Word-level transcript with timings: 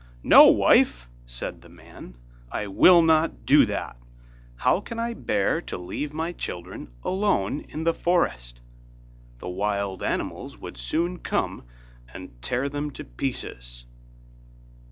'No, 0.23 0.47
wife,' 0.47 1.07
said 1.27 1.61
the 1.61 1.69
man, 1.69 2.17
'I 2.51 2.67
will 2.69 3.03
not 3.03 3.45
do 3.45 3.67
that; 3.67 3.97
how 4.55 4.79
can 4.81 4.97
I 4.97 5.13
bear 5.13 5.61
to 5.61 5.77
leave 5.77 6.11
my 6.11 6.31
children 6.31 6.91
alone 7.03 7.59
in 7.69 7.83
the 7.83 7.93
forest? 7.93 8.61
the 9.37 9.47
wild 9.49 10.01
animals 10.01 10.57
would 10.57 10.77
soon 10.77 11.19
come 11.19 11.65
and 12.11 12.41
tear 12.41 12.67
them 12.67 12.89
to 12.89 13.03
pieces. 13.03 13.85